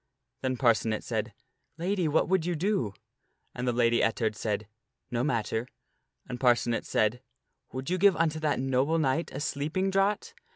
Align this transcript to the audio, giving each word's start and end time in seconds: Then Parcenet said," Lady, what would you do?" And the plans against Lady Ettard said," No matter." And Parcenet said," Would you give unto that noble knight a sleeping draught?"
Then 0.41 0.57
Parcenet 0.57 1.03
said," 1.03 1.31
Lady, 1.77 2.07
what 2.07 2.27
would 2.27 2.43
you 2.43 2.55
do?" 2.55 2.95
And 3.53 3.67
the 3.67 3.71
plans 3.71 3.73
against 3.73 3.77
Lady 3.77 4.01
Ettard 4.01 4.35
said," 4.35 4.67
No 5.11 5.23
matter." 5.23 5.67
And 6.27 6.39
Parcenet 6.39 6.87
said," 6.87 7.21
Would 7.71 7.91
you 7.91 7.99
give 7.99 8.15
unto 8.15 8.39
that 8.39 8.59
noble 8.59 8.97
knight 8.97 9.31
a 9.31 9.39
sleeping 9.39 9.91
draught?" 9.91 10.33